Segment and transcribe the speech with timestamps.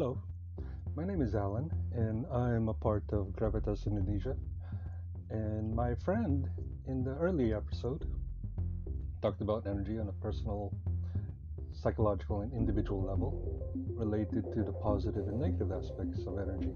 [0.00, 0.18] Hello,
[0.96, 4.34] my name is Alan, and I'm a part of Gravitas Indonesia.
[5.28, 6.48] And my friend
[6.88, 8.06] in the early episode
[9.20, 10.72] talked about energy on a personal,
[11.74, 13.62] psychological, and individual level
[13.94, 16.72] related to the positive and negative aspects of energy.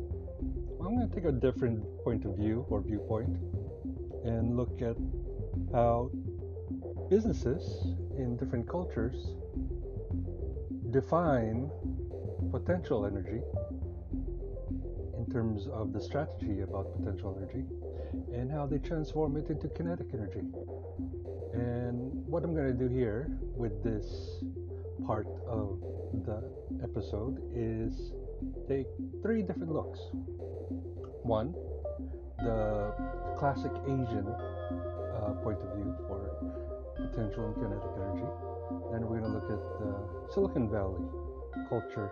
[0.77, 3.39] Well, I'm going to take a different point of view or viewpoint
[4.27, 4.99] and look at
[5.73, 6.11] how
[7.09, 7.87] businesses
[8.19, 9.17] in different cultures
[10.91, 11.71] define
[12.55, 13.41] potential energy
[15.19, 17.65] in terms of the strategy about potential energy
[18.33, 20.45] and how they transform it into kinetic energy.
[21.53, 24.07] And what I'm going to do here with this
[25.05, 25.81] part of
[26.27, 26.39] the
[26.85, 28.13] episode is
[28.69, 28.87] take
[29.21, 29.99] three different looks.
[31.25, 31.55] One,
[32.39, 32.95] the
[33.37, 36.21] classic Asian uh, point of view for
[36.95, 38.31] potential and kinetic energy.
[38.93, 41.03] Then we're going to look at the Silicon Valley
[41.69, 42.11] culture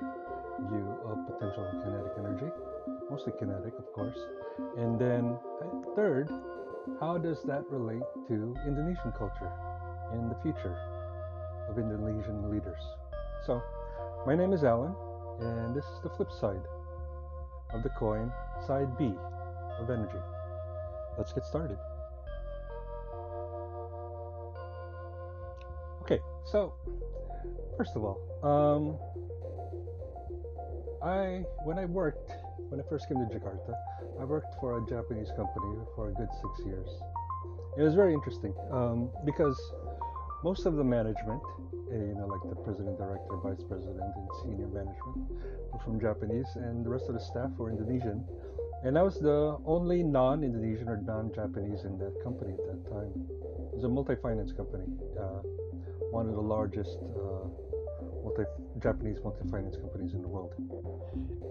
[0.68, 2.50] view of potential kinetic energy,
[3.10, 4.18] mostly kinetic, of course.
[4.76, 6.30] And then, uh, third,
[7.00, 9.52] how does that relate to Indonesian culture
[10.12, 10.76] and the future
[11.68, 12.80] of Indonesian leaders?
[13.46, 13.62] So,
[14.26, 14.94] my name is Alan,
[15.40, 16.62] and this is the flip side
[17.72, 18.32] of the coin,
[18.66, 19.14] side B
[19.78, 20.18] of energy.
[21.16, 21.78] Let's get started.
[26.02, 26.74] Okay, so
[27.76, 28.98] first of all, um,
[31.04, 32.30] I when I worked
[32.68, 33.74] when I first came to Jakarta,
[34.20, 36.88] I worked for a Japanese company for a good six years.
[37.76, 39.58] It was very interesting um, because
[40.44, 41.42] most of the management,
[41.90, 45.26] eh, you know, like the president, director, vice president, and senior management,
[45.72, 48.24] were from Japanese, and the rest of the staff were Indonesian.
[48.84, 53.12] And I was the only non-Indonesian or non-Japanese in that company at that time.
[53.72, 54.84] It was a multi-finance company,
[55.18, 55.42] uh,
[56.10, 57.46] one of the largest uh,
[58.22, 58.44] multi
[58.82, 60.54] Japanese multi-finance companies in the world.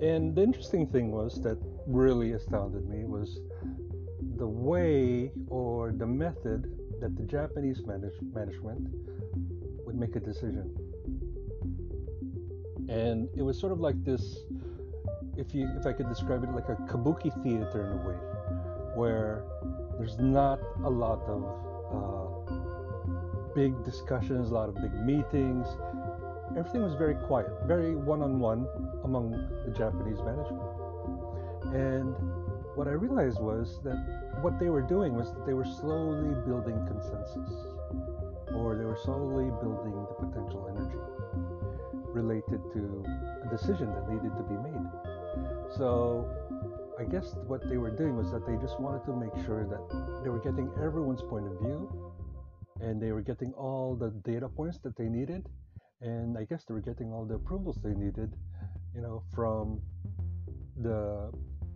[0.01, 3.39] And the interesting thing was that really astounded me was
[4.37, 6.59] the way or the method
[6.99, 8.87] that the Japanese manage, management
[9.85, 10.75] would make a decision.
[12.89, 14.39] And it was sort of like this,
[15.37, 18.19] if you if I could describe it like a kabuki theater in a way,
[18.95, 19.43] where
[19.97, 21.41] there's not a lot of
[21.97, 25.67] uh, big discussions, a lot of big meetings
[26.57, 28.67] everything was very quiet, very one-on-one
[29.03, 29.31] among
[29.65, 30.61] the Japanese management.
[31.73, 32.15] And
[32.75, 33.97] what I realized was that
[34.41, 37.51] what they were doing was that they were slowly building consensus,
[38.55, 40.97] or they were slowly building the potential energy
[42.11, 43.05] related to
[43.45, 44.87] a decision that needed to be made.
[45.77, 46.27] So
[46.99, 50.23] I guess what they were doing was that they just wanted to make sure that
[50.23, 51.89] they were getting everyone's point of view
[52.81, 55.47] and they were getting all the data points that they needed
[56.01, 58.33] and I guess they were getting all the approvals they needed,
[58.95, 59.79] you know, from
[60.77, 61.31] the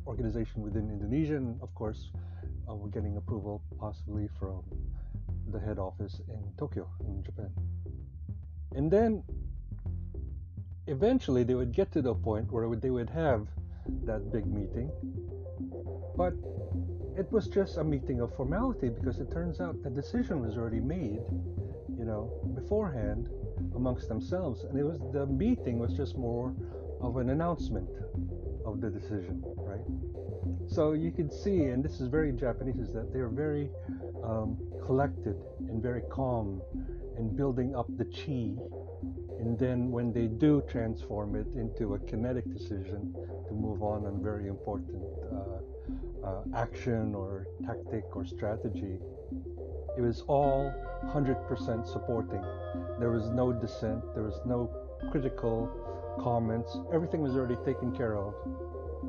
[0.08, 2.12] organization within Indonesia, and of course,
[2.69, 4.64] uh, we're getting approval possibly from
[5.52, 7.52] the head office in Tokyo, in Japan.
[8.75, 9.24] And then
[10.88, 13.47] eventually they would get to the point where they would have
[14.03, 14.90] that big meeting,
[16.18, 16.34] but
[17.18, 20.81] it was just a meeting of formality because it turns out the decision was already
[20.81, 21.22] made,
[21.98, 23.30] you know, beforehand
[23.76, 26.54] amongst themselves, and it was the meeting was just more
[27.02, 27.90] of an announcement
[28.66, 29.86] of the decision, right?
[30.68, 33.70] So you can see, and this is very Japanese, is that they're very
[34.24, 35.36] um, collected
[35.70, 36.62] and very calm
[37.18, 38.54] and building up the chi.
[39.40, 43.14] And then when they do transform it into a kinetic decision
[43.48, 48.98] to move on on very important uh, uh, action or tactic or strategy,
[49.98, 50.74] it was all
[51.06, 52.44] 100% supporting.
[53.00, 54.70] There was no dissent, there was no
[55.12, 55.70] critical
[56.20, 56.78] comments.
[56.94, 58.34] Everything was already taken care of,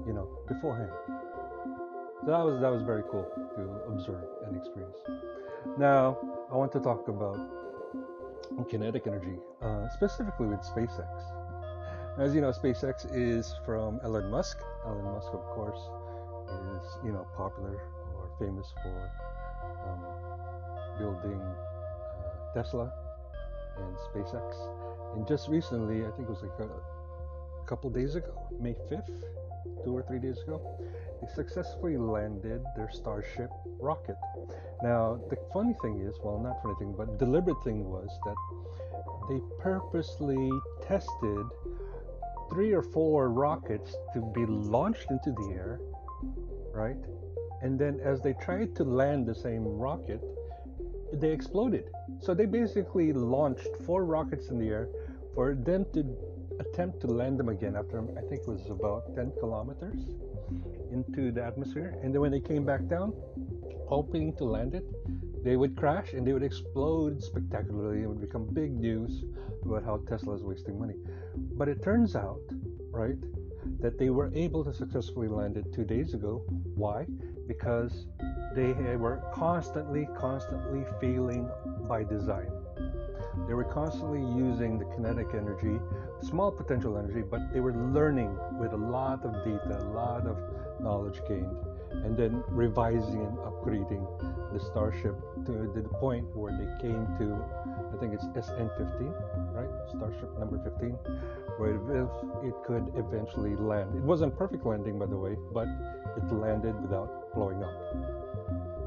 [0.07, 0.91] you know, beforehand.
[2.25, 3.27] So that was that was very cool
[3.57, 4.99] to observe and experience.
[5.79, 6.19] Now
[6.51, 7.39] I want to talk about
[8.69, 11.07] kinetic energy, uh, specifically with SpaceX.
[12.19, 14.59] As you know, SpaceX is from Elon Musk.
[14.87, 15.79] Elon Musk, of course,
[16.49, 17.79] is you know popular
[18.17, 19.11] or famous for
[19.87, 20.26] um,
[20.99, 22.93] building uh, Tesla
[23.79, 24.57] and SpaceX.
[25.15, 29.23] And just recently, I think it was like a couple days ago, May 5th,
[29.85, 30.61] two or three days ago,
[31.21, 33.51] they successfully landed their Starship
[33.81, 34.17] rocket.
[34.83, 38.37] Now, the funny thing is, well, not funny thing, but deliberate thing was that
[39.29, 40.51] they purposely
[40.87, 41.47] tested
[42.51, 45.81] three or four rockets to be launched into the air,
[46.73, 46.97] right?
[47.63, 50.23] And then as they tried to land the same rocket,
[51.21, 51.91] they exploded.
[52.21, 54.89] So they basically launched four rockets in the air
[55.35, 56.05] for them to
[56.61, 59.99] attempt to land them again after I think it was about 10 kilometers
[60.91, 61.99] into the atmosphere.
[62.03, 63.13] And then when they came back down,
[63.87, 64.85] hoping to land it,
[65.45, 69.25] they would crash and they would explode spectacularly and would become big news
[69.65, 70.95] about how Tesla is wasting money.
[71.37, 72.41] But it turns out,
[72.91, 73.19] right,
[73.81, 76.43] that they were able to successfully land it two days ago.
[76.75, 77.07] Why?
[77.47, 78.07] Because
[78.55, 81.49] they were constantly, constantly failing
[81.89, 82.51] by design.
[83.47, 85.79] They were constantly using the kinetic energy,
[86.21, 90.39] small potential energy, but they were learning with a lot of data, a lot of
[90.81, 91.57] knowledge gained,
[91.91, 94.05] and then revising and upgrading
[94.53, 95.15] the Starship
[95.45, 97.39] to the point where they came to,
[97.93, 99.13] I think it's SN15,
[99.53, 99.69] right?
[99.89, 100.91] Starship number 15,
[101.59, 103.95] where it, it could eventually land.
[103.95, 105.69] It wasn't perfect landing, by the way, but
[106.17, 108.26] it landed without blowing up.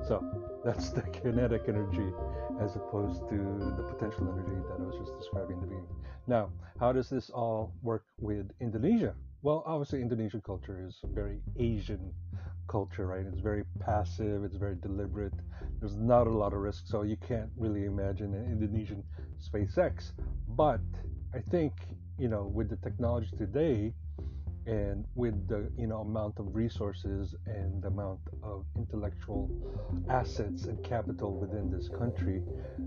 [0.08, 0.24] So
[0.64, 2.12] that's the kinetic energy
[2.60, 3.36] as opposed to
[3.78, 5.96] the potential energy that I was just describing in the beginning.
[6.28, 6.50] Now,
[6.80, 9.16] how does this all work with Indonesia?
[9.42, 12.14] Well, obviously, Indonesian culture is very Asian
[12.68, 13.26] culture, right?
[13.26, 15.34] It's very passive, it's very deliberate.
[15.80, 19.04] There's not a lot of risk, so you can't really imagine an Indonesian
[19.42, 20.12] SpaceX.
[20.50, 20.82] But
[21.34, 21.74] I think,
[22.18, 23.94] you know, with the technology today,
[24.66, 29.50] and with the you know amount of resources and the amount of intellectual
[30.10, 32.42] assets and capital within this country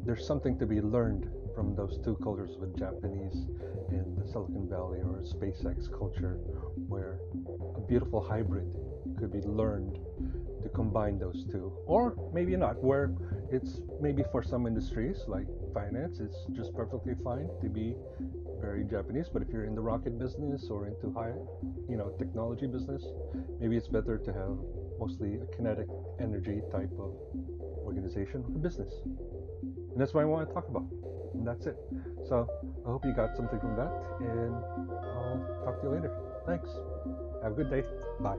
[0.05, 3.47] there's something to be learned from those two cultures with japanese
[3.89, 6.39] and the silicon valley or spacex culture
[6.89, 7.19] where
[7.77, 8.75] a beautiful hybrid
[9.19, 9.99] could be learned
[10.63, 11.73] to combine those two.
[11.87, 13.13] Or maybe not where
[13.51, 17.95] it's maybe for some industries like finance it's just perfectly fine to be
[18.63, 21.35] very Japanese, but if you're in the rocket business or into high,
[21.89, 23.05] you know, technology business,
[23.61, 24.57] maybe it's better to have
[25.01, 25.89] mostly a kinetic
[26.21, 27.13] energy type of
[27.85, 28.93] organization or business.
[29.05, 30.87] And that's what I want to talk about.
[31.35, 31.77] And that's it.
[32.29, 32.49] So
[32.87, 36.13] I hope you got something from that, and I'll talk to you later.
[36.47, 36.71] Thanks.
[37.43, 37.83] Have a good day.
[38.21, 38.39] Bye.